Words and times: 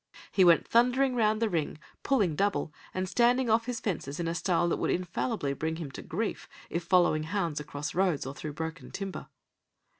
He 0.31 0.43
went 0.43 0.67
thundering 0.67 1.13
round 1.15 1.39
the 1.43 1.47
ring, 1.47 1.77
pulling 2.01 2.35
double, 2.35 2.73
and 2.91 3.07
standing 3.07 3.51
off 3.51 3.67
his 3.67 3.79
fences 3.79 4.19
in 4.19 4.27
a 4.27 4.33
style 4.33 4.67
that 4.69 4.77
would 4.77 4.89
infallibly 4.89 5.53
bring 5.53 5.75
him 5.75 5.91
to 5.91 6.01
grief 6.01 6.49
if 6.71 6.83
following 6.83 7.21
hounds 7.25 7.59
across 7.59 7.93
roads 7.93 8.25
or 8.25 8.33
through 8.33 8.53
broken 8.53 8.89
timber. 8.89 9.27